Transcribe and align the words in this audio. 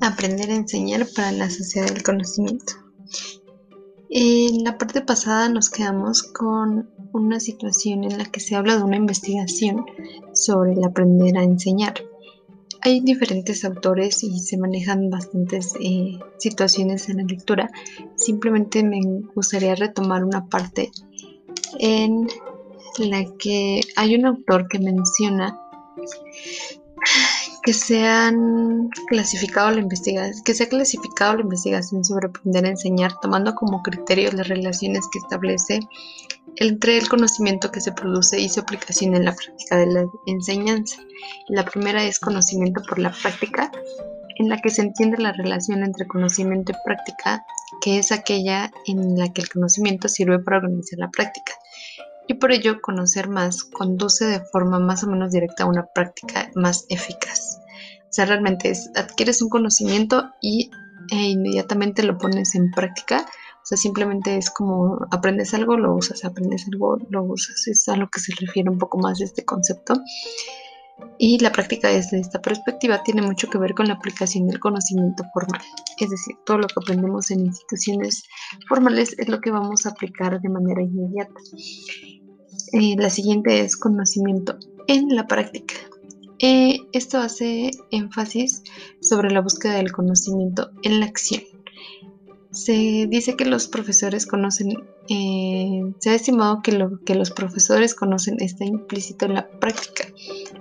Aprender 0.00 0.50
a 0.50 0.54
enseñar 0.54 1.06
para 1.14 1.30
la 1.32 1.50
sociedad 1.50 1.88
del 1.88 2.02
conocimiento. 2.02 2.72
En 4.08 4.64
la 4.64 4.78
parte 4.78 5.02
pasada 5.02 5.48
nos 5.48 5.68
quedamos 5.68 6.22
con 6.22 6.90
una 7.12 7.38
situación 7.38 8.04
en 8.04 8.18
la 8.18 8.24
que 8.24 8.40
se 8.40 8.56
habla 8.56 8.76
de 8.76 8.82
una 8.82 8.96
investigación 8.96 9.84
sobre 10.32 10.72
el 10.72 10.84
aprender 10.84 11.36
a 11.36 11.44
enseñar. 11.44 11.94
Hay 12.82 13.00
diferentes 13.00 13.64
autores 13.64 14.24
y 14.24 14.40
se 14.40 14.56
manejan 14.56 15.10
bastantes 15.10 15.74
eh, 15.80 16.18
situaciones 16.38 17.08
en 17.10 17.18
la 17.18 17.24
lectura. 17.24 17.70
Simplemente 18.16 18.82
me 18.82 19.00
gustaría 19.34 19.74
retomar 19.74 20.24
una 20.24 20.46
parte 20.46 20.90
en 21.78 22.26
la 22.98 23.24
que 23.38 23.80
hay 23.96 24.14
un 24.14 24.24
autor 24.24 24.66
que 24.66 24.78
menciona 24.78 25.60
que 27.62 27.72
se 27.72 28.04
clasificado 29.08 29.70
la 29.70 29.80
investigación, 29.80 30.42
que 30.44 30.54
se 30.54 30.64
ha 30.64 30.68
clasificado 30.68 31.36
la 31.36 31.42
investigación 31.42 32.04
sobre 32.04 32.28
aprender 32.28 32.64
a 32.64 32.70
enseñar 32.70 33.12
tomando 33.20 33.54
como 33.54 33.82
criterio 33.82 34.30
las 34.32 34.48
relaciones 34.48 35.04
que 35.12 35.18
establece 35.18 35.80
entre 36.56 36.98
el 36.98 37.08
conocimiento 37.08 37.70
que 37.70 37.80
se 37.80 37.92
produce 37.92 38.40
y 38.40 38.48
su 38.48 38.60
aplicación 38.60 39.14
en 39.14 39.24
la 39.26 39.34
práctica 39.34 39.76
de 39.76 39.86
la 39.86 40.04
enseñanza. 40.26 40.96
La 41.48 41.64
primera 41.64 42.04
es 42.04 42.18
conocimiento 42.18 42.82
por 42.88 42.98
la 42.98 43.12
práctica, 43.12 43.70
en 44.36 44.48
la 44.48 44.58
que 44.58 44.70
se 44.70 44.82
entiende 44.82 45.18
la 45.18 45.32
relación 45.32 45.84
entre 45.84 46.06
conocimiento 46.06 46.72
y 46.72 46.76
práctica, 46.84 47.44
que 47.82 47.98
es 47.98 48.10
aquella 48.10 48.72
en 48.86 49.18
la 49.18 49.32
que 49.32 49.42
el 49.42 49.48
conocimiento 49.48 50.08
sirve 50.08 50.38
para 50.38 50.58
organizar 50.58 50.98
la 50.98 51.10
práctica 51.10 51.52
y 52.30 52.34
por 52.34 52.52
ello 52.52 52.80
conocer 52.80 53.28
más 53.28 53.64
conduce 53.64 54.24
de 54.24 54.38
forma 54.38 54.78
más 54.78 55.02
o 55.02 55.08
menos 55.08 55.32
directa 55.32 55.64
a 55.64 55.66
una 55.66 55.86
práctica 55.86 56.48
más 56.54 56.86
eficaz. 56.88 57.49
O 58.10 58.12
sea, 58.12 58.26
realmente 58.26 58.70
es, 58.70 58.90
adquieres 58.96 59.40
un 59.40 59.48
conocimiento 59.48 60.30
y 60.42 60.68
e 61.10 61.30
inmediatamente 61.30 62.02
lo 62.02 62.18
pones 62.18 62.54
en 62.56 62.70
práctica. 62.72 63.24
O 63.62 63.66
sea, 63.66 63.78
simplemente 63.78 64.36
es 64.36 64.50
como 64.50 64.98
aprendes 65.10 65.54
algo, 65.54 65.76
lo 65.76 65.94
usas, 65.94 66.24
aprendes 66.24 66.66
algo, 66.66 66.98
lo 67.08 67.22
usas. 67.22 67.68
Es 67.68 67.88
a 67.88 67.96
lo 67.96 68.08
que 68.08 68.20
se 68.20 68.32
refiere 68.34 68.68
un 68.68 68.78
poco 68.78 68.98
más 68.98 69.20
este 69.20 69.44
concepto. 69.44 69.94
Y 71.18 71.38
la 71.38 71.52
práctica 71.52 71.88
desde 71.88 72.18
esta 72.18 72.42
perspectiva 72.42 73.02
tiene 73.02 73.22
mucho 73.22 73.48
que 73.48 73.58
ver 73.58 73.74
con 73.74 73.88
la 73.88 73.94
aplicación 73.94 74.48
del 74.48 74.58
conocimiento 74.60 75.24
formal. 75.32 75.62
Es 75.98 76.10
decir, 76.10 76.36
todo 76.44 76.58
lo 76.58 76.66
que 76.66 76.74
aprendemos 76.82 77.30
en 77.30 77.46
instituciones 77.46 78.24
formales 78.68 79.14
es 79.18 79.28
lo 79.28 79.40
que 79.40 79.50
vamos 79.50 79.86
a 79.86 79.90
aplicar 79.90 80.40
de 80.40 80.48
manera 80.48 80.82
inmediata. 80.82 81.40
Eh, 82.72 82.96
la 82.96 83.08
siguiente 83.08 83.60
es 83.60 83.76
conocimiento 83.76 84.58
en 84.88 85.14
la 85.14 85.26
práctica. 85.26 85.74
Eh, 86.42 86.78
esto 86.92 87.18
hace 87.18 87.70
énfasis 87.90 88.62
sobre 89.00 89.30
la 89.30 89.42
búsqueda 89.42 89.74
del 89.74 89.92
conocimiento 89.92 90.70
en 90.82 91.00
la 91.00 91.06
acción. 91.06 91.42
Se 92.50 93.06
dice 93.08 93.36
que 93.36 93.44
los 93.44 93.68
profesores 93.68 94.26
conocen, 94.26 94.72
eh, 95.08 95.82
se 95.98 96.10
ha 96.10 96.14
estimado 96.14 96.62
que 96.62 96.72
lo 96.72 96.98
que 97.04 97.14
los 97.14 97.30
profesores 97.30 97.94
conocen 97.94 98.36
está 98.40 98.64
implícito 98.64 99.26
en 99.26 99.34
la 99.34 99.48
práctica, 99.48 100.08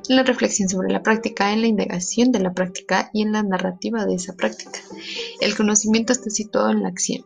en 0.10 0.16
la 0.18 0.24
reflexión 0.24 0.68
sobre 0.68 0.92
la 0.92 1.02
práctica, 1.02 1.54
en 1.54 1.62
la 1.62 1.68
indagación 1.68 2.32
de 2.32 2.42
la 2.42 2.54
práctica 2.54 3.10
y 3.14 3.22
en 3.22 3.32
la 3.32 3.42
narrativa 3.42 4.06
de 4.06 4.16
esa 4.16 4.34
práctica. 4.34 4.80
El 5.40 5.56
conocimiento 5.56 6.12
está 6.12 6.30
situado 6.30 6.72
en 6.72 6.84
la 6.84 6.90
acción 6.90 7.24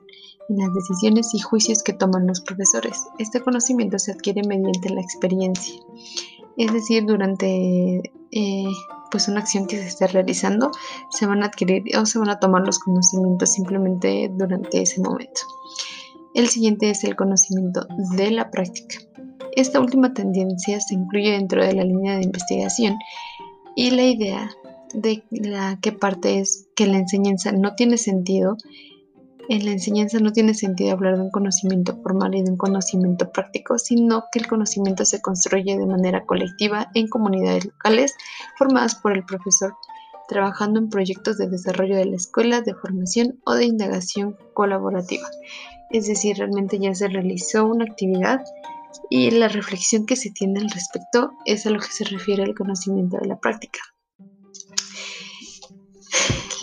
en 0.49 0.57
las 0.57 0.73
decisiones 0.73 1.33
y 1.33 1.39
juicios 1.39 1.83
que 1.83 1.93
toman 1.93 2.27
los 2.27 2.41
profesores. 2.41 3.05
Este 3.17 3.39
conocimiento 3.41 3.97
se 3.97 4.11
adquiere 4.11 4.41
mediante 4.45 4.89
la 4.89 5.01
experiencia, 5.01 5.75
es 6.57 6.73
decir, 6.73 7.05
durante 7.05 8.11
eh, 8.35 8.65
pues 9.11 9.27
una 9.27 9.41
acción 9.41 9.67
que 9.67 9.77
se 9.77 9.87
esté 9.87 10.07
realizando, 10.07 10.71
se 11.11 11.25
van 11.25 11.43
a 11.43 11.47
adquirir 11.47 11.83
o 11.97 12.05
se 12.05 12.17
van 12.19 12.29
a 12.29 12.39
tomar 12.39 12.65
los 12.65 12.79
conocimientos 12.79 13.53
simplemente 13.53 14.29
durante 14.33 14.81
ese 14.81 15.01
momento. 15.01 15.41
El 16.33 16.47
siguiente 16.49 16.89
es 16.89 17.03
el 17.03 17.15
conocimiento 17.15 17.85
de 18.15 18.31
la 18.31 18.49
práctica. 18.49 18.97
Esta 19.55 19.79
última 19.79 20.13
tendencia 20.13 20.79
se 20.81 20.95
incluye 20.95 21.31
dentro 21.31 21.63
de 21.63 21.73
la 21.73 21.83
línea 21.83 22.15
de 22.15 22.23
investigación 22.23 22.95
y 23.75 23.91
la 23.91 24.03
idea 24.03 24.49
de 24.95 25.23
la 25.29 25.77
que 25.79 25.91
parte 25.91 26.39
es 26.39 26.67
que 26.75 26.87
la 26.87 26.97
enseñanza 26.97 27.51
no 27.51 27.75
tiene 27.75 27.97
sentido 27.97 28.57
en 29.49 29.65
la 29.65 29.71
enseñanza 29.71 30.19
no 30.19 30.31
tiene 30.31 30.53
sentido 30.53 30.93
hablar 30.93 31.17
de 31.17 31.23
un 31.23 31.31
conocimiento 31.31 31.95
formal 32.01 32.35
y 32.35 32.43
de 32.43 32.51
un 32.51 32.57
conocimiento 32.57 33.31
práctico, 33.31 33.77
sino 33.77 34.25
que 34.31 34.39
el 34.39 34.47
conocimiento 34.47 35.05
se 35.05 35.21
construye 35.21 35.77
de 35.77 35.85
manera 35.85 36.25
colectiva 36.25 36.89
en 36.93 37.07
comunidades 37.07 37.65
locales 37.65 38.15
formadas 38.57 38.95
por 38.95 39.13
el 39.13 39.25
profesor, 39.25 39.75
trabajando 40.27 40.79
en 40.79 40.89
proyectos 40.89 41.37
de 41.37 41.49
desarrollo 41.49 41.97
de 41.97 42.05
la 42.05 42.15
escuela, 42.15 42.61
de 42.61 42.73
formación 42.73 43.39
o 43.45 43.53
de 43.53 43.65
indagación 43.65 44.37
colaborativa. 44.53 45.27
Es 45.91 46.07
decir, 46.07 46.37
realmente 46.37 46.79
ya 46.79 46.95
se 46.95 47.07
realizó 47.07 47.65
una 47.65 47.85
actividad 47.85 48.41
y 49.09 49.31
la 49.31 49.47
reflexión 49.47 50.05
que 50.05 50.15
se 50.15 50.31
tiene 50.31 50.59
al 50.59 50.69
respecto 50.69 51.31
es 51.45 51.65
a 51.65 51.69
lo 51.69 51.79
que 51.79 51.91
se 51.91 52.05
refiere 52.05 52.43
al 52.43 52.55
conocimiento 52.55 53.17
de 53.17 53.27
la 53.27 53.39
práctica. 53.39 53.79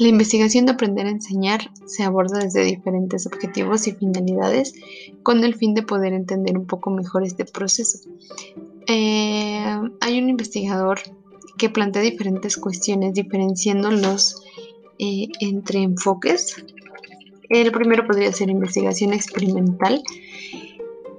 La 0.00 0.08
investigación 0.08 0.64
de 0.64 0.72
aprender 0.72 1.06
a 1.06 1.10
enseñar 1.10 1.70
se 1.84 2.04
aborda 2.04 2.38
desde 2.38 2.64
diferentes 2.64 3.26
objetivos 3.26 3.86
y 3.86 3.92
finalidades 3.92 4.72
con 5.22 5.44
el 5.44 5.54
fin 5.54 5.74
de 5.74 5.82
poder 5.82 6.14
entender 6.14 6.56
un 6.56 6.66
poco 6.66 6.90
mejor 6.90 7.22
este 7.22 7.44
proceso. 7.44 7.98
Eh, 8.86 9.62
hay 10.00 10.18
un 10.18 10.30
investigador 10.30 11.00
que 11.58 11.68
plantea 11.68 12.00
diferentes 12.00 12.56
cuestiones 12.56 13.12
diferenciándolos 13.12 14.42
eh, 14.98 15.28
entre 15.40 15.82
enfoques. 15.82 16.64
El 17.50 17.70
primero 17.70 18.06
podría 18.06 18.32
ser 18.32 18.48
investigación 18.48 19.12
experimental, 19.12 20.02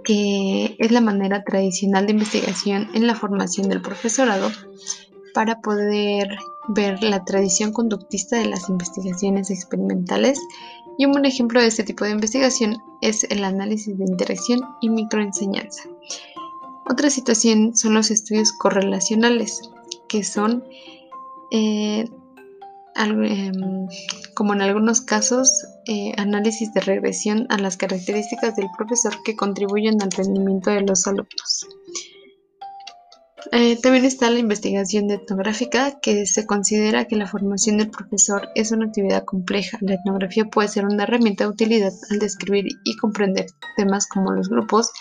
que 0.04 0.76
es 0.80 0.92
la 0.92 1.02
manera 1.02 1.44
tradicional 1.44 2.08
de 2.08 2.14
investigación 2.14 2.90
en 2.96 3.06
la 3.06 3.14
formación 3.14 3.70
del 3.70 3.84
profesorado 3.84 4.50
para 5.34 5.62
poder 5.62 6.28
ver 6.70 7.02
la 7.04 7.24
tradición 7.24 7.74
conductista 7.74 8.38
de 8.38 8.46
las 8.46 8.70
investigaciones 8.70 9.50
experimentales 9.50 10.40
y 10.98 11.06
un 11.06 11.14
buen 11.14 11.26
ejemplo 11.26 11.60
de 11.60 11.68
este 11.68 11.84
tipo 11.84 12.06
de 12.06 12.12
investigación 12.12 12.82
es 13.02 13.24
el 13.26 13.44
análisis 13.44 13.98
de 13.98 14.06
interacción 14.06 14.62
y 14.82 14.90
microenseñanza. 14.90 15.84
Otra 16.90 17.10
situación 17.10 17.76
son 17.76 17.94
los 17.94 18.12
estudios 18.12 18.52
correlacionales, 18.52 19.62
que 20.08 20.24
son, 20.24 20.64
eh, 21.52 22.10
em, 22.96 23.88
como 24.36 24.54
en 24.54 24.62
algunos 24.62 25.02
casos, 25.02 25.66
eh, 25.88 26.12
análisis 26.18 26.74
de 26.74 26.82
regresión 26.82 27.48
a 27.50 27.58
las 27.58 27.78
características 27.78 28.56
del 28.56 28.68
profesor 28.78 29.14
que 29.24 29.36
contribuyen 29.36 30.02
al 30.02 30.12
rendimiento 30.12 30.70
de 30.70 30.82
los 30.82 31.08
alumnos. 31.08 31.68
Eh, 33.52 33.80
también 33.82 34.06
está 34.06 34.30
la 34.30 34.40
investigación 34.40 35.10
etnográfica, 35.10 36.00
que 36.00 36.26
se 36.26 36.46
considera 36.46 37.06
que 37.06 37.16
la 37.16 37.28
formación 37.28 37.78
del 37.78 37.90
profesor 37.90 38.50
es 38.56 38.72
una 38.72 38.86
actividad 38.86 39.26
compleja. 39.26 39.78
La 39.82 39.96
etnografía 39.96 40.46
puede 40.46 40.68
ser 40.68 40.86
una 40.86 41.04
herramienta 41.04 41.46
de 41.46 41.50
utilidad 41.50 41.92
al 42.12 42.20
describir 42.20 42.68
y 42.84 42.96
comprender 42.98 43.48
temas 43.76 44.08
como 44.08 44.32
los 44.32 44.50
grupos, 44.50 44.92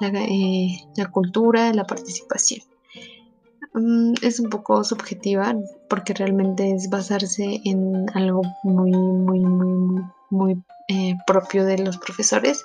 la, 0.00 0.08
eh, 0.08 0.78
cultura, 1.10 1.72
la 1.72 1.84
participación. 1.84 2.60
Mm, 3.74 4.14
es 4.22 4.40
un 4.40 4.48
poco 4.48 4.84
subjetiva 4.84 5.54
porque 5.88 6.14
realmente 6.14 6.72
es 6.72 6.88
basarse 6.88 7.60
en 7.64 8.06
algo 8.14 8.42
muy, 8.62 8.92
muy, 8.92 9.40
muy, 9.40 10.02
muy, 10.30 10.62
eh, 10.88 11.16
propio 11.26 11.64
de 11.64 11.78
los 11.78 11.98
profesores 11.98 12.64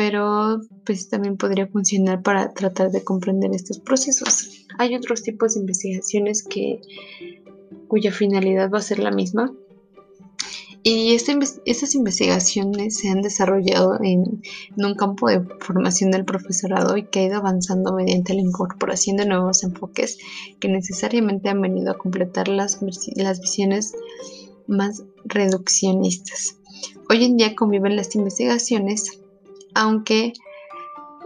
pero 0.00 0.62
pues 0.86 1.10
también 1.10 1.36
podría 1.36 1.66
funcionar 1.66 2.22
para 2.22 2.54
tratar 2.54 2.90
de 2.90 3.04
comprender 3.04 3.50
estos 3.52 3.80
procesos. 3.80 4.64
Hay 4.78 4.94
otros 4.94 5.22
tipos 5.22 5.52
de 5.52 5.60
investigaciones 5.60 6.42
que 6.42 6.80
cuya 7.86 8.10
finalidad 8.10 8.70
va 8.70 8.78
a 8.78 8.80
ser 8.80 8.98
la 8.98 9.10
misma 9.10 9.52
y 10.82 11.12
estas 11.12 11.94
investigaciones 11.94 12.96
se 12.96 13.10
han 13.10 13.20
desarrollado 13.20 13.98
en, 14.02 14.40
un 14.78 14.94
campo 14.94 15.28
de 15.28 15.42
formación 15.60 16.10
del 16.12 16.24
profesorado 16.24 16.96
y 16.96 17.02
que 17.02 17.20
ha 17.20 17.24
ido 17.24 17.36
avanzando 17.36 17.92
mediante 17.92 18.32
la 18.32 18.40
incorporación 18.40 19.18
de 19.18 19.26
nuevos 19.26 19.62
enfoques 19.64 20.16
que 20.60 20.68
necesariamente 20.68 21.50
han 21.50 21.60
venido 21.60 21.90
a 21.90 21.98
completar 21.98 22.48
las, 22.48 22.80
las 23.16 23.40
visiones 23.42 23.92
más 24.66 25.04
reduccionistas. 25.26 26.56
Hoy 27.10 27.24
en 27.24 27.36
día 27.36 27.54
conviven 27.54 27.96
las 27.96 28.14
investigaciones 28.14 29.19
aunque 29.74 30.32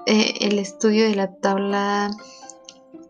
eh, 0.06 0.34
el 0.40 0.58
estudio 0.58 1.04
de 1.04 1.14
la 1.14 1.34
tabla, 1.36 2.10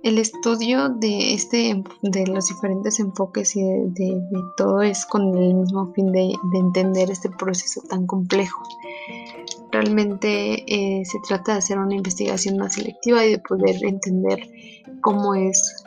el 0.02 0.19
estudio 0.19 0.90
de 0.90 1.34
este 1.34 1.82
de 2.02 2.26
los 2.26 2.46
diferentes 2.46 3.00
enfoques 3.00 3.56
y 3.56 3.62
de, 3.62 4.22
todo 4.56 4.82
es 4.82 5.04
con 5.06 5.36
el 5.36 5.54
mismo 5.54 5.92
fin 5.92 6.12
de, 6.12 6.34
entender 6.54 7.10
este 7.10 7.31
proceso 7.31 7.82
tan 7.88 8.06
complejo. 8.06 8.62
Realmente 9.72 10.62
eh, 10.69 11.04
se 11.04 11.19
trata 11.26 11.52
de 11.52 11.58
hacer 11.58 11.78
una 11.78 11.96
investigación 11.96 12.58
más 12.58 12.75
selectiva 12.75 13.25
y 13.25 13.30
de 13.30 13.38
poder 13.38 13.84
entender 13.84 14.48
cómo 15.00 15.34
es 15.34 15.84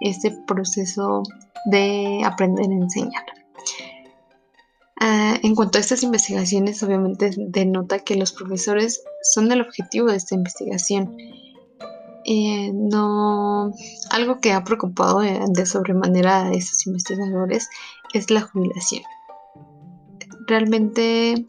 este 0.00 0.30
proceso 0.46 1.22
de 1.66 2.22
aprender 2.24 2.70
a 2.70 2.74
enseñar. 2.74 3.39
En 5.42 5.54
cuanto 5.54 5.78
a 5.78 5.80
estas 5.80 6.02
investigaciones, 6.02 6.82
obviamente 6.82 7.30
denota 7.36 8.00
que 8.00 8.16
los 8.16 8.32
profesores 8.32 9.02
son 9.22 9.50
el 9.52 9.60
objetivo 9.60 10.08
de 10.08 10.16
esta 10.16 10.34
investigación. 10.34 11.16
Eh, 12.26 12.70
no, 12.74 13.72
algo 14.10 14.40
que 14.40 14.52
ha 14.52 14.62
preocupado 14.64 15.20
de 15.20 15.66
sobremanera 15.66 16.44
a 16.44 16.52
estos 16.52 16.86
investigadores 16.86 17.68
es 18.12 18.30
la 18.30 18.42
jubilación. 18.42 19.02
Realmente 20.46 21.46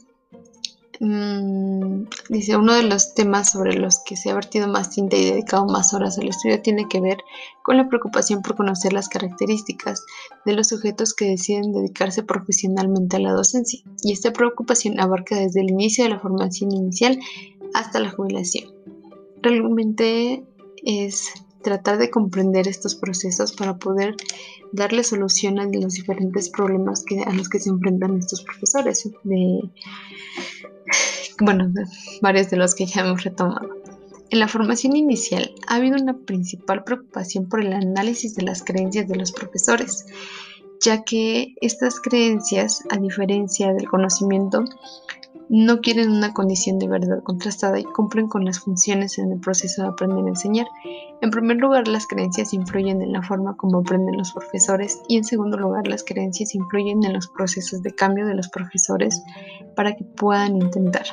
Mm, 1.04 2.04
dice, 2.30 2.58
uno 2.58 2.76
de 2.76 2.84
los 2.84 3.16
temas 3.16 3.50
sobre 3.50 3.74
los 3.74 4.04
que 4.06 4.16
se 4.16 4.30
ha 4.30 4.36
vertido 4.36 4.68
más 4.68 4.92
tinta 4.92 5.18
y 5.18 5.32
dedicado 5.32 5.66
más 5.66 5.96
horas 5.96 6.20
al 6.20 6.28
estudio 6.28 6.62
tiene 6.62 6.88
que 6.88 7.02
ver 7.02 7.18
con 7.64 7.76
la 7.78 7.90
preocupación 7.90 8.44
por 8.44 8.56
conocer 8.56 8.94
las 8.94 9.10
características 9.10 10.06
de 10.46 10.54
los 10.54 10.68
sujetos 10.68 11.16
que 11.16 11.26
deciden 11.26 11.74
dedicarse 11.74 12.22
profesionalmente 12.22 13.16
a 13.16 13.20
la 13.20 13.34
docencia. 13.34 13.82
Y 14.04 14.12
esta 14.12 14.32
preocupación 14.32 15.00
abarca 15.00 15.36
desde 15.36 15.62
el 15.62 15.72
inicio 15.72 16.04
de 16.04 16.12
la 16.12 16.20
formación 16.20 16.72
inicial 16.72 17.18
hasta 17.74 18.00
la 18.00 18.12
jubilación. 18.12 18.72
Realmente 19.42 20.46
es 20.84 21.34
tratar 21.62 21.98
de 21.98 22.10
comprender 22.10 22.68
estos 22.68 22.96
procesos 22.96 23.54
para 23.54 23.78
poder 23.78 24.16
darle 24.72 25.04
solución 25.04 25.60
a 25.60 25.66
los 25.66 25.94
diferentes 25.94 26.50
problemas 26.50 27.04
que, 27.04 27.22
a 27.22 27.34
los 27.34 27.50
que 27.50 27.60
se 27.60 27.70
enfrentan 27.70 28.18
estos 28.18 28.44
profesores, 28.44 29.10
de, 29.24 29.62
bueno, 31.40 31.72
varios 32.22 32.50
de 32.50 32.58
los 32.58 32.76
que 32.76 32.86
ya 32.86 33.02
hemos 33.02 33.24
retomado. 33.24 33.70
En 34.30 34.40
la 34.40 34.48
formación 34.48 34.96
inicial 34.96 35.54
ha 35.68 35.76
habido 35.76 35.98
una 35.98 36.18
principal 36.18 36.86
preocupación 36.86 37.50
por 37.50 37.62
el 37.62 37.74
análisis 37.74 38.36
de 38.36 38.44
las 38.44 38.64
creencias 38.64 39.08
de 39.08 39.18
los 39.18 39.34
profesores, 39.34 40.06
ya 40.80 41.04
que 41.04 41.54
estas 41.62 42.00
creencias, 42.00 42.84
a 42.90 42.98
diferencia 42.98 43.74
del 43.74 43.90
conocimiento, 43.90 44.64
no 45.54 45.82
quieren 45.82 46.10
una 46.12 46.34
condición 46.34 46.80
de 46.80 46.88
verdad 46.88 47.22
contrastada 47.24 47.78
y 47.78 47.84
cumplen 47.84 48.30
con 48.30 48.46
las 48.46 48.62
funciones 48.62 49.18
en 49.18 49.34
el 49.34 49.40
proceso 49.42 49.82
de 49.82 49.90
aprender 49.90 50.24
a 50.24 50.30
enseñar. 50.30 50.66
En 51.20 51.30
primer 51.30 51.58
lugar, 51.58 51.90
las 51.90 52.08
creencias 52.08 52.54
influyen 52.54 53.02
en 53.02 53.12
la 53.12 53.22
forma 53.22 53.58
como 53.58 53.80
aprenden 53.80 54.18
los 54.18 54.32
profesores 54.32 55.02
y 55.10 55.18
en 55.18 55.26
segundo 55.26 55.58
lugar, 55.58 55.88
las 55.88 56.06
creencias 56.06 56.56
influyen 56.56 57.04
en 57.04 57.12
los 57.12 57.28
procesos 57.28 57.84
de 57.84 57.94
cambio 57.94 58.26
de 58.28 58.36
los 58.36 58.48
profesores 58.48 59.22
para 59.76 59.94
que 59.94 60.06
puedan 60.06 60.56
intentar. 60.56 61.06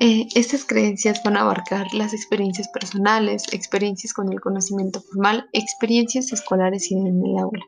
Eh, 0.00 0.26
estas 0.34 0.64
creencias 0.64 1.22
van 1.22 1.36
a 1.36 1.40
abarcar 1.40 1.92
las 1.92 2.14
experiencias 2.14 2.68
personales, 2.68 3.44
experiencias 3.52 4.14
con 4.14 4.32
el 4.32 4.40
conocimiento 4.40 5.02
formal, 5.02 5.48
experiencias 5.52 6.32
escolares 6.32 6.90
y 6.90 6.94
en 6.94 7.06
el 7.06 7.38
aula. 7.38 7.64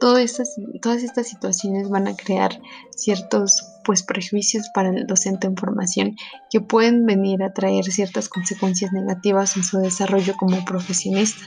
Todas 0.00 0.24
estas, 0.24 0.56
todas 0.82 1.04
estas 1.04 1.28
situaciones 1.28 1.88
van 1.88 2.08
a 2.08 2.16
crear 2.16 2.60
ciertos 2.90 3.73
pues, 3.84 4.02
prejuicios 4.02 4.68
para 4.74 4.88
el 4.88 5.06
docente 5.06 5.46
en 5.46 5.56
formación 5.56 6.16
que 6.50 6.60
pueden 6.60 7.06
venir 7.06 7.42
a 7.42 7.52
traer 7.52 7.84
ciertas 7.84 8.28
consecuencias 8.28 8.92
negativas 8.92 9.56
en 9.56 9.64
su 9.64 9.78
desarrollo 9.78 10.34
como 10.36 10.64
profesionista. 10.64 11.42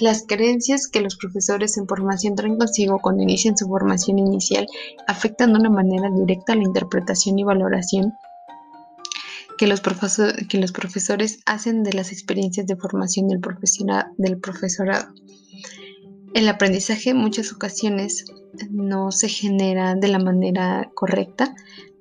Las 0.00 0.24
creencias 0.26 0.88
que 0.88 1.00
los 1.00 1.16
profesores 1.16 1.78
en 1.78 1.86
formación 1.86 2.34
traen 2.34 2.58
consigo 2.58 2.98
cuando 3.00 3.22
inician 3.22 3.56
su 3.56 3.66
formación 3.66 4.18
inicial 4.18 4.66
afectan 5.06 5.52
de 5.52 5.60
una 5.60 5.70
manera 5.70 6.10
directa 6.10 6.56
la 6.56 6.64
interpretación 6.64 7.38
y 7.38 7.44
valoración 7.44 8.12
que 9.56 9.66
los, 9.68 9.80
profesores 10.72 11.40
hacen 11.46 11.84
de 11.84 11.92
las 11.92 12.10
experiencias 12.12 12.66
de 12.66 12.76
formación 12.76 13.28
del 13.28 13.40
profesorado. 14.40 15.14
El 16.34 16.48
aprendizaje 16.48 17.10
en 17.10 17.16
muchas 17.16 17.52
ocasiones 17.52 18.26
no 18.70 19.10
se 19.12 19.28
genera 19.28 19.94
de 19.94 20.08
la 20.08 20.18
manera 20.18 20.90
correcta, 20.94 21.54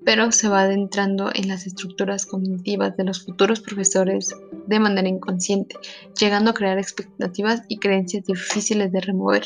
pero 0.03 0.31
se 0.31 0.49
va 0.49 0.63
adentrando 0.63 1.29
en 1.33 1.47
las 1.47 1.65
estructuras 1.65 2.25
cognitivas 2.25 2.97
de 2.97 3.05
los 3.05 3.23
futuros 3.23 3.61
profesores 3.61 4.35
de 4.67 4.79
manera 4.79 5.07
inconsciente, 5.07 5.77
llegando 6.19 6.51
a 6.51 6.53
crear 6.53 6.77
expectativas 6.77 7.61
y 7.69 7.77
creencias 7.77 8.25
difíciles 8.25 8.91
de 8.91 8.99
remover. 8.99 9.45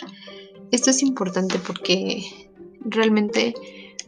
Esto 0.72 0.90
es 0.90 1.04
importante 1.04 1.60
porque 1.60 2.24
realmente 2.82 3.54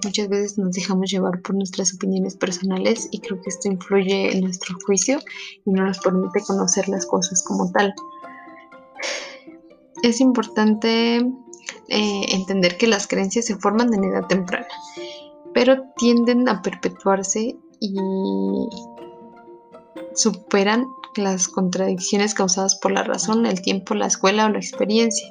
Muchas 0.03 0.29
veces 0.29 0.57
nos 0.57 0.71
dejamos 0.71 1.11
llevar 1.11 1.41
por 1.41 1.55
nuestras 1.55 1.93
opiniones 1.93 2.37
personales 2.37 3.09
y 3.11 3.19
creo 3.19 3.41
que 3.41 3.49
esto 3.49 3.67
influye 3.67 4.31
en 4.31 4.45
nuestro 4.45 4.77
juicio 4.85 5.19
y 5.65 5.71
no 5.71 5.83
nos 5.83 5.99
permite 5.99 6.39
conocer 6.47 6.87
las 6.87 7.05
cosas 7.05 7.43
como 7.43 7.69
tal. 7.69 7.93
Es 10.03 10.21
importante 10.21 11.17
eh, 11.17 12.25
entender 12.29 12.77
que 12.77 12.87
las 12.87 13.07
creencias 13.07 13.45
se 13.45 13.57
forman 13.57 13.93
en 13.93 14.03
edad 14.03 14.27
temprana, 14.27 14.67
pero 15.53 15.83
tienden 15.97 16.47
a 16.49 16.61
perpetuarse 16.61 17.55
y 17.79 17.95
superan 20.15 20.85
las 21.15 21.47
contradicciones 21.47 22.33
causadas 22.33 22.75
por 22.75 22.91
la 22.91 23.03
razón, 23.03 23.45
el 23.45 23.61
tiempo, 23.61 23.93
la 23.93 24.07
escuela 24.07 24.45
o 24.45 24.49
la 24.49 24.59
experiencia. 24.59 25.27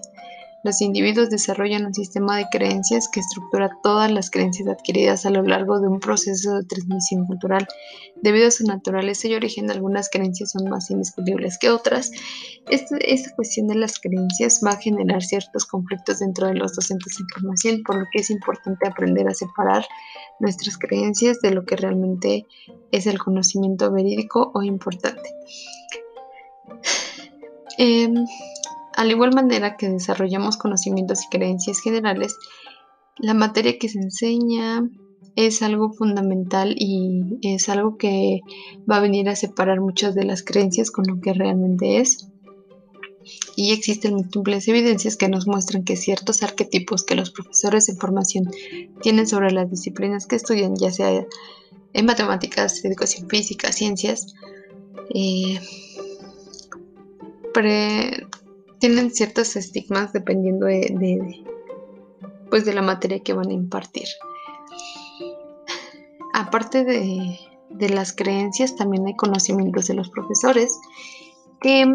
Los 0.65 0.81
individuos 0.83 1.31
desarrollan 1.31 1.87
un 1.87 1.95
sistema 1.95 2.37
de 2.37 2.47
creencias 2.51 3.09
que 3.09 3.21
estructura 3.21 3.71
todas 3.83 4.11
las 4.11 4.29
creencias 4.29 4.69
adquiridas 4.69 5.25
a 5.25 5.31
lo 5.31 5.43
largo 5.43 5.81
de 5.81 5.87
un 5.87 6.01
proceso 6.01 6.57
de 6.57 6.65
transmisión 6.65 7.27
cultural. 7.27 7.67
Debido 8.17 8.49
a 8.49 8.51
su 8.51 8.65
naturaleza 8.65 9.29
y 9.29 9.35
origen, 9.35 9.71
algunas 9.71 10.11
creencias 10.11 10.51
son 10.51 10.69
más 10.69 10.91
indiscutibles 10.91 11.59
que 11.59 11.71
otras. 11.71 12.11
Esta, 12.69 12.97
esta 12.99 13.35
cuestión 13.37 13.69
de 13.69 13.77
las 13.77 14.01
creencias 14.01 14.61
va 14.65 14.71
a 14.71 14.81
generar 14.81 15.23
ciertos 15.23 15.65
conflictos 15.65 16.19
dentro 16.19 16.49
de 16.49 16.55
los 16.55 16.75
docentes 16.75 17.17
de 17.17 17.23
información, 17.23 17.83
por 17.85 17.97
lo 17.97 18.07
que 18.11 18.21
es 18.21 18.31
importante 18.31 18.89
aprender 18.89 19.29
a 19.29 19.35
separar 19.35 19.87
nuestras 20.41 20.77
creencias 20.77 21.41
de 21.41 21.53
lo 21.53 21.65
que 21.65 21.77
realmente 21.77 22.47
es 22.91 23.07
el 23.07 23.19
conocimiento 23.19 23.93
verídico 23.93 24.51
o 24.53 24.63
importante. 24.63 25.31
Eh, 27.79 28.13
al 28.99 29.13
igual 29.13 29.33
manera 29.33 29.77
que 29.77 29.89
desarrollamos 29.89 30.57
conocimientos 30.57 31.23
y 31.23 31.29
creencias 31.29 31.79
generales, 31.79 32.37
la 33.17 33.33
materia 33.33 33.79
que 33.79 33.89
se 33.89 34.01
enseña 34.01 34.91
es 35.37 35.63
algo 35.63 35.93
fundamental 35.93 36.75
y 36.77 37.39
es 37.43 37.69
algo 37.69 37.97
que 37.97 38.41
va 38.91 38.97
a 38.97 39.01
venir 39.01 39.29
a 39.29 39.37
separar 39.37 39.81
muchas 39.81 40.17
de 40.17 40.25
las 40.25 40.43
creencias 40.43 40.91
con 40.91 41.05
lo 41.07 41.21
que 41.21 41.33
realmente 41.33 42.01
es. 42.01 42.29
Y 43.55 43.71
existen 43.71 44.15
múltiples 44.15 44.67
evidencias 44.67 45.17
que 45.17 45.29
nos 45.29 45.47
muestran 45.47 45.85
que 45.85 45.95
ciertos 45.95 46.43
arquetipos 46.43 47.05
que 47.05 47.15
los 47.15 47.31
profesores 47.31 47.87
de 47.87 47.95
formación 47.95 48.51
tienen 49.01 49.29
sobre 49.29 49.53
las 49.53 49.71
disciplinas 49.71 50.27
que 50.27 50.35
estudian, 50.35 50.75
ya 50.75 50.91
sea 50.91 51.25
en 51.93 52.05
matemáticas, 52.05 52.85
educación 52.85 53.29
física, 53.29 53.71
ciencias, 53.71 54.35
eh, 55.15 55.61
tienen 58.79 59.11
ciertos 59.11 59.57
estigmas 59.57 60.13
dependiendo 60.13 60.67
de, 60.67 61.45
pues 62.51 62.65
de 62.65 62.75
la 62.75 62.83
materia 62.83 63.21
que 63.21 63.33
van 63.33 63.49
a 63.49 63.53
impartir. 63.53 64.09
Aparte 66.35 66.85
de, 66.85 67.39
de 67.71 67.89
las 67.89 68.13
creencias, 68.13 68.77
también 68.77 69.07
hay 69.07 69.17
conocimientos 69.17 69.89
de 69.89 69.95
los 69.95 70.11
profesores 70.11 70.79
que 71.61 71.87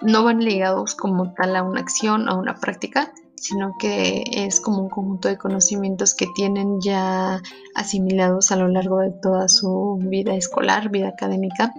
no 0.00 0.24
van 0.24 0.44
ligados 0.44 0.94
como 0.94 1.34
tal 1.34 1.56
a 1.56 1.62
una 1.62 1.80
acción 1.80 2.28
a 2.28 2.36
una 2.36 2.54
práctica, 2.54 3.12
sino 3.34 3.74
que 3.78 4.24
es 4.32 4.60
como 4.60 4.82
un 4.82 4.88
conjunto 4.88 5.28
de 5.28 5.38
conocimientos 5.38 6.14
que 6.14 6.26
tienen 6.34 6.80
ya 6.80 7.40
asimilados 7.74 8.50
a 8.50 8.56
lo 8.56 8.68
largo 8.68 8.98
de 8.98 9.10
toda 9.10 9.48
su 9.48 9.98
vida 10.00 10.34
escolar, 10.34 10.90
vida 10.90 11.08
académica 11.08 11.72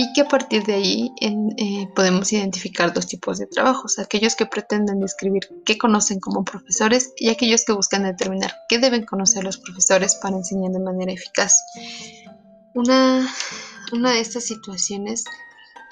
y 0.00 0.12
que 0.12 0.20
a 0.20 0.28
partir 0.28 0.62
de 0.62 0.74
ahí 0.74 1.12
eh, 1.20 1.88
podemos 1.92 2.32
identificar 2.32 2.94
dos 2.94 3.08
tipos 3.08 3.38
de 3.38 3.48
trabajos, 3.48 3.98
aquellos 3.98 4.36
que 4.36 4.46
pretenden 4.46 5.00
describir 5.00 5.48
qué 5.66 5.76
conocen 5.76 6.20
como 6.20 6.44
profesores 6.44 7.12
y 7.16 7.30
aquellos 7.30 7.64
que 7.64 7.72
buscan 7.72 8.04
determinar 8.04 8.54
qué 8.68 8.78
deben 8.78 9.04
conocer 9.04 9.42
los 9.42 9.58
profesores 9.58 10.14
para 10.14 10.36
enseñar 10.36 10.70
de 10.70 10.78
manera 10.78 11.10
eficaz. 11.10 11.64
Una, 12.74 13.28
una 13.92 14.12
de 14.12 14.20
estas 14.20 14.44
situaciones 14.44 15.24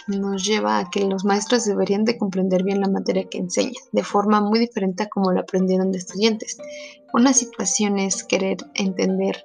nos 0.07 0.45
lleva 0.45 0.79
a 0.79 0.89
que 0.89 1.05
los 1.05 1.25
maestros 1.25 1.65
deberían 1.65 2.05
de 2.05 2.17
comprender 2.17 2.63
bien 2.63 2.81
la 2.81 2.89
materia 2.89 3.29
que 3.29 3.39
enseñan, 3.39 3.75
de 3.91 4.05
forma 4.05 4.41
muy 4.41 4.61
diferente 4.61 5.03
a 5.03 5.09
como 5.09 5.33
la 5.33 5.41
aprendieron 5.41 5.91
de 5.91 5.99
estudiantes. 5.99 6.59
Una 7.13 7.33
situación 7.33 7.99
es 7.99 8.23
querer 8.23 8.59
entender 8.75 9.43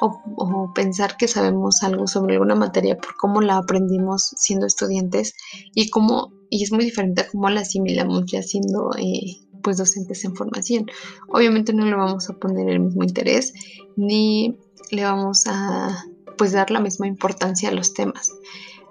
o, 0.00 0.72
pensar 0.74 1.16
que 1.16 1.28
sabemos 1.28 1.82
algo 1.82 2.06
sobre 2.06 2.34
alguna 2.34 2.54
materia 2.54 2.96
por 2.96 3.16
cómo 3.16 3.40
la 3.40 3.56
aprendimos 3.56 4.34
siendo 4.36 4.66
estudiantes 4.66 5.34
y 5.74 5.88
cómo 5.90 6.32
y 6.50 6.62
es 6.62 6.72
muy 6.72 6.84
diferente 6.84 7.22
a 7.22 7.28
cómo 7.28 7.48
la 7.50 7.62
asimilamos 7.62 8.24
ya 8.26 8.42
siendo 8.42 8.90
eh, 8.98 9.36
pues 9.62 9.78
docentes 9.78 10.24
en 10.24 10.36
formación. 10.36 10.86
Obviamente 11.28 11.72
no 11.72 11.84
le 11.84 11.96
vamos 11.96 12.30
a 12.30 12.34
poner 12.34 12.68
el 12.68 12.80
mismo 12.80 13.02
interés 13.02 13.52
ni 13.96 14.56
le 14.90 15.04
vamos 15.04 15.44
a 15.46 16.04
pues 16.38 16.52
dar 16.52 16.70
la 16.70 16.80
misma 16.80 17.06
importancia 17.06 17.68
a 17.68 17.72
los 17.72 17.94
temas. 17.94 18.30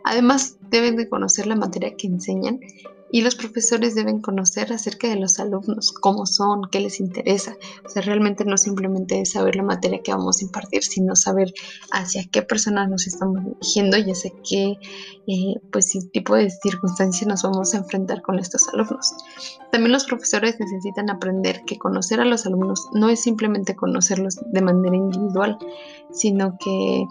Además, 0.04 0.58
deben 0.70 0.96
de 0.98 1.08
conocer 1.10 1.48
la 1.48 1.56
materia 1.56 1.96
que 1.98 2.08
enseñan 2.08 2.60
y 3.12 3.22
los 3.22 3.36
profesores 3.36 3.96
deben 3.96 4.20
conocer 4.20 4.74
acerca 4.74 5.08
de 5.08 5.16
los 5.16 5.40
alumnos, 5.40 5.92
cómo 5.92 6.26
son, 6.26 6.64
qué 6.72 6.80
les 6.80 7.00
interesa. 7.00 7.56
O 7.86 7.90
sea, 7.90 8.02
realmente 8.02 8.46
no 8.46 8.58
simplemente 8.58 9.22
es 9.22 9.32
saber 9.32 9.56
la 9.56 9.64
materia 9.64 10.02
que 10.04 10.12
vamos 10.12 10.42
a 10.42 10.46
impartir, 10.46 10.84
sino 10.84 11.16
saber 11.16 11.54
hacia 11.92 12.26
qué 12.26 12.42
personas 12.42 12.90
nos 12.90 13.08
estamos 13.08 13.44
dirigiendo 13.44 13.98
y 13.98 14.12
hacia 14.12 14.32
qué 14.48 14.78
eh, 15.28 15.56
pues, 15.72 15.98
tipo 16.12 16.36
de 16.36 16.50
circunstancias 16.50 17.28
nos 17.28 17.44
vamos 17.44 17.74
a 17.74 17.78
enfrentar 17.78 18.22
con 18.22 18.40
estos 18.40 18.68
alumnos. 18.70 19.14
También 19.72 19.92
los 19.92 20.06
profesores 20.06 20.60
necesitan 20.60 21.10
aprender 21.10 21.64
que 21.66 21.78
conocer 21.78 22.20
a 22.20 22.26
los 22.26 22.46
alumnos 22.46 22.90
no 22.94 23.10
es 23.10 23.22
simplemente 23.22 23.76
conocerlos 23.76 24.40
de 24.52 24.62
manera 24.62 24.96
individual, 24.96 25.58
sino 26.12 26.58
que 26.60 27.06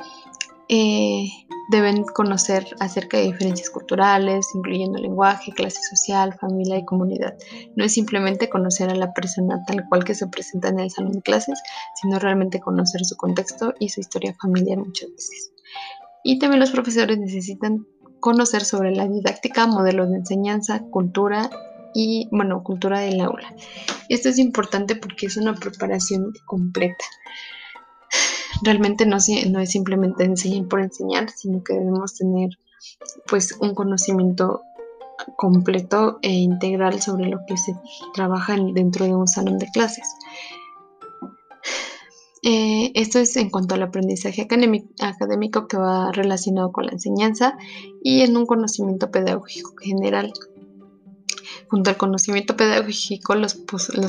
eh, 0.68 1.28
deben 1.68 2.04
conocer 2.04 2.66
acerca 2.80 3.16
de 3.16 3.24
diferencias 3.24 3.70
culturales, 3.70 4.46
incluyendo 4.54 4.98
lenguaje, 4.98 5.52
clase 5.52 5.80
social, 5.82 6.34
familia 6.34 6.78
y 6.78 6.84
comunidad. 6.84 7.34
No 7.76 7.84
es 7.84 7.92
simplemente 7.92 8.48
conocer 8.48 8.90
a 8.90 8.94
la 8.94 9.12
persona 9.12 9.64
tal 9.66 9.84
cual 9.88 10.04
que 10.04 10.14
se 10.14 10.26
presenta 10.26 10.68
en 10.68 10.80
el 10.80 10.90
salón 10.90 11.12
de 11.12 11.22
clases, 11.22 11.60
sino 12.00 12.18
realmente 12.18 12.60
conocer 12.60 13.04
su 13.04 13.16
contexto 13.16 13.74
y 13.78 13.88
su 13.88 14.00
historia 14.00 14.34
familiar 14.40 14.78
muchas 14.78 15.10
veces. 15.10 15.52
Y 16.22 16.38
también 16.38 16.60
los 16.60 16.70
profesores 16.70 17.18
necesitan 17.18 17.86
conocer 18.20 18.64
sobre 18.64 18.94
la 18.94 19.06
didáctica, 19.06 19.66
modelos 19.66 20.10
de 20.10 20.16
enseñanza, 20.16 20.80
cultura 20.90 21.50
y, 21.94 22.28
bueno, 22.32 22.62
cultura 22.62 23.00
del 23.00 23.20
aula. 23.20 23.54
Esto 24.08 24.28
es 24.28 24.38
importante 24.38 24.96
porque 24.96 25.26
es 25.26 25.36
una 25.36 25.54
preparación 25.54 26.32
completa 26.46 27.04
realmente 28.64 29.06
no, 29.06 29.16
es 29.18 29.70
simplemente 29.70 30.24
enseñar 30.24 30.68
por 30.68 30.80
enseñar, 30.80 31.30
sino 31.30 31.62
que 31.62 31.74
debemos 31.74 32.14
tener 32.14 32.50
pues 33.28 33.56
un 33.60 33.74
conocimiento 33.74 34.62
completo 35.36 36.18
e 36.22 36.32
integral 36.32 37.00
sobre 37.00 37.28
lo 37.28 37.38
que 37.46 37.56
se 37.56 37.74
trabaja 38.14 38.56
dentro 38.74 39.04
de 39.04 39.14
un 39.14 39.28
salón 39.28 39.58
de 39.58 39.70
clases. 39.70 40.06
Eh, 42.42 42.92
esto 42.94 43.20
es 43.20 43.36
en 43.36 43.48
cuanto 43.48 43.74
al 43.74 43.82
aprendizaje 43.82 44.42
académico 44.42 45.66
que 45.66 45.78
va 45.78 46.12
relacionado 46.12 46.72
con 46.72 46.84
la 46.84 46.92
enseñanza 46.92 47.56
y 48.02 48.20
en 48.20 48.36
un 48.36 48.44
conocimiento 48.44 49.10
pedagógico 49.10 49.74
general. 49.80 50.32
Junto 51.74 51.90
al 51.90 51.96
conocimiento 51.96 52.56
pedagógico, 52.56 53.34
los, 53.34 53.56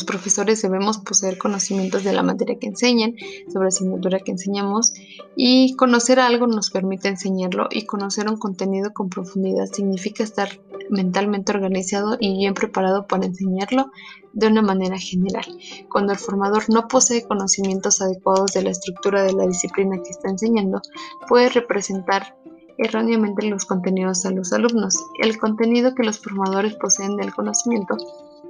profesores 0.06 0.62
debemos 0.62 1.00
poseer 1.00 1.40
conocimientos 1.40 2.04
de 2.04 2.14
la 2.14 2.22
materia 2.22 2.60
que 2.60 2.68
enseñan, 2.68 3.16
sobre 3.52 3.64
la 3.64 3.70
asignatura 3.70 4.20
que 4.20 4.34
enseñamos, 4.34 4.94
y 5.36 5.76
conocer 5.76 6.20
algo 6.20 6.46
nos 6.46 6.70
permite 6.70 7.08
enseñarlo 7.08 7.68
y 7.72 7.88
conocer 7.88 8.30
un 8.30 8.38
contenido 8.38 8.94
con 8.94 9.10
profundidad 9.10 9.66
significa 9.66 10.24
estar 10.24 10.50
mentalmente 10.92 11.54
organizado 11.54 12.18
y 12.20 12.38
bien 12.38 12.54
preparado 12.54 13.08
para 13.08 13.26
enseñarlo 13.26 13.90
de 14.34 14.46
una 14.46 14.62
manera 14.62 15.00
general. 15.00 15.46
Cuando 15.90 16.14
el 16.14 16.20
formador 16.20 16.70
no 16.70 16.88
posee 16.88 17.24
conocimientos 17.24 18.00
adecuados 18.00 18.52
de 18.54 18.62
la 18.62 18.70
estructura 18.70 19.24
de 19.24 19.34
la 19.34 19.48
disciplina 19.48 19.98
que 20.04 20.12
está 20.12 20.30
enseñando, 20.30 20.84
puede 21.28 21.50
representar 21.50 22.38
erróneamente 22.78 23.48
los 23.48 23.66
contenidos 23.66 24.26
a 24.26 24.32
los 24.32 24.54
alumnos. 24.54 24.98
El 25.22 25.38
contenido 25.38 25.96
que 25.96 26.04
los 26.04 26.20
formadores 26.20 26.76
poseen 26.76 27.18
del 27.18 27.34
conocimiento 27.34 27.98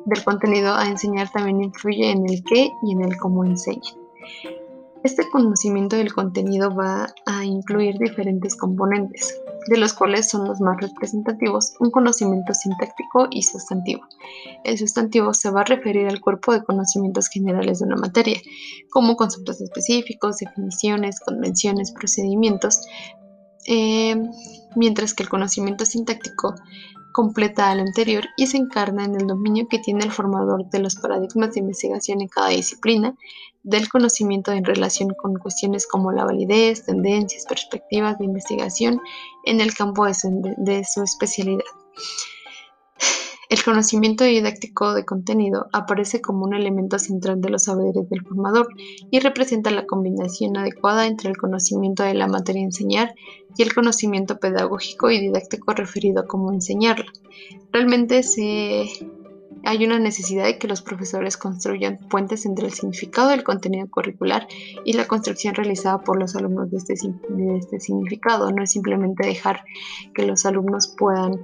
del 0.05 0.23
contenido 0.23 0.73
a 0.75 0.87
enseñar 0.87 1.31
también 1.31 1.63
influye 1.63 2.11
en 2.11 2.29
el 2.29 2.43
qué 2.43 2.71
y 2.83 2.91
en 2.91 3.03
el 3.03 3.17
cómo 3.17 3.43
enseñan. 3.43 3.95
Este 5.03 5.29
conocimiento 5.29 5.95
del 5.95 6.13
contenido 6.13 6.73
va 6.73 7.13
a 7.27 7.45
incluir 7.45 7.97
diferentes 7.99 8.55
componentes, 8.55 9.39
de 9.67 9.77
los 9.77 9.93
cuales 9.93 10.29
son 10.29 10.47
los 10.47 10.59
más 10.61 10.81
representativos 10.81 11.73
un 11.79 11.91
conocimiento 11.91 12.55
sintáctico 12.55 13.27
y 13.29 13.43
sustantivo. 13.43 14.01
El 14.63 14.79
sustantivo 14.79 15.33
se 15.35 15.51
va 15.51 15.61
a 15.61 15.65
referir 15.65 16.07
al 16.07 16.21
cuerpo 16.21 16.53
de 16.53 16.63
conocimientos 16.63 17.27
generales 17.27 17.79
de 17.79 17.85
una 17.85 17.97
materia, 17.97 18.39
como 18.91 19.15
conceptos 19.15 19.61
específicos, 19.61 20.37
definiciones, 20.37 21.19
convenciones, 21.19 21.91
procedimientos, 21.91 22.81
eh, 23.65 24.15
mientras 24.75 25.13
que 25.13 25.23
el 25.23 25.29
conocimiento 25.29 25.85
sintáctico 25.85 26.55
completa 27.13 27.71
al 27.71 27.79
anterior 27.79 28.25
y 28.35 28.47
se 28.47 28.57
encarna 28.57 29.05
en 29.05 29.15
el 29.15 29.27
dominio 29.27 29.67
que 29.69 29.79
tiene 29.79 30.03
el 30.03 30.11
formador 30.11 30.69
de 30.69 30.79
los 30.79 30.95
paradigmas 30.95 31.53
de 31.53 31.61
investigación 31.61 32.19
en 32.19 32.27
cada 32.27 32.49
disciplina, 32.49 33.15
del 33.63 33.87
conocimiento 33.89 34.51
en 34.51 34.65
relación 34.65 35.13
con 35.13 35.35
cuestiones 35.35 35.87
como 35.87 36.11
la 36.11 36.25
validez, 36.25 36.85
tendencias, 36.85 37.45
perspectivas 37.45 38.19
de 38.19 38.25
investigación 38.25 39.01
en 39.45 39.61
el 39.61 39.73
campo 39.73 40.05
de 40.05 40.83
su 40.83 41.03
especialidad. 41.03 41.63
El 43.55 43.63
conocimiento 43.63 44.25
didáctico 44.25 44.93
de 44.93 45.05
contenido 45.05 45.69
aparece 45.71 46.19
como 46.19 46.43
un 46.43 46.53
elemento 46.53 46.99
central 46.99 47.39
de 47.39 47.49
los 47.49 47.63
saberes 47.63 48.09
del 48.09 48.21
formador 48.21 48.67
y 49.09 49.21
representa 49.21 49.71
la 49.71 49.85
combinación 49.85 50.57
adecuada 50.57 51.07
entre 51.07 51.29
el 51.29 51.37
conocimiento 51.37 52.03
de 52.03 52.15
la 52.15 52.27
materia 52.27 52.61
enseñar 52.61 53.15
y 53.55 53.63
el 53.63 53.73
conocimiento 53.73 54.39
pedagógico 54.39 55.09
y 55.09 55.21
didáctico 55.21 55.71
referido 55.71 56.19
a 56.19 56.27
cómo 56.27 56.51
enseñarla. 56.51 57.09
Realmente 57.71 58.23
hay 59.63 59.85
una 59.85 59.99
necesidad 59.99 60.43
de 60.43 60.59
que 60.59 60.67
los 60.67 60.81
profesores 60.81 61.37
construyan 61.37 61.97
puentes 62.09 62.45
entre 62.45 62.67
el 62.67 62.73
significado 62.73 63.29
del 63.29 63.45
contenido 63.45 63.87
curricular 63.89 64.49
y 64.83 64.91
la 64.93 65.07
construcción 65.07 65.55
realizada 65.55 65.99
por 65.99 66.19
los 66.19 66.35
alumnos 66.35 66.71
de 66.71 66.77
este, 66.77 66.93
de 67.29 67.57
este 67.57 67.79
significado. 67.79 68.51
No 68.51 68.63
es 68.63 68.71
simplemente 68.71 69.25
dejar 69.25 69.63
que 70.13 70.25
los 70.25 70.45
alumnos 70.45 70.93
puedan 70.97 71.39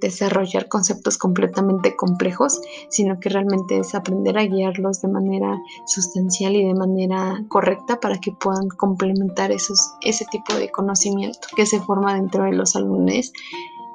desarrollar 0.00 0.68
conceptos 0.68 1.18
completamente 1.18 1.96
complejos, 1.96 2.60
sino 2.88 3.18
que 3.20 3.28
realmente 3.28 3.78
es 3.78 3.94
aprender 3.94 4.38
a 4.38 4.44
guiarlos 4.44 5.02
de 5.02 5.08
manera 5.08 5.60
sustancial 5.86 6.54
y 6.56 6.64
de 6.64 6.74
manera 6.74 7.44
correcta 7.48 7.98
para 8.00 8.18
que 8.18 8.32
puedan 8.32 8.68
complementar 8.68 9.50
esos, 9.50 9.80
ese 10.02 10.24
tipo 10.30 10.54
de 10.54 10.70
conocimiento 10.70 11.48
que 11.56 11.66
se 11.66 11.80
forma 11.80 12.14
dentro 12.14 12.44
de 12.44 12.52
los 12.52 12.76
alumnos 12.76 13.32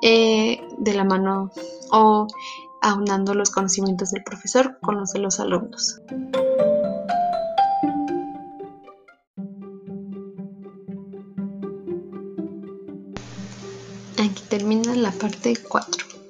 eh, 0.02 0.62
de 0.78 0.94
la 0.94 1.06
mano 1.06 1.52
o 1.92 2.28
aunando 2.82 3.34
los 3.34 3.50
conocimientos 3.50 4.12
del 4.12 4.24
profesor 4.24 4.78
con 4.82 4.98
los 4.98 5.14
de 5.14 5.20
los 5.20 5.40
alumnos. 5.40 6.02
Parte 15.20 15.54
4. 15.56 16.23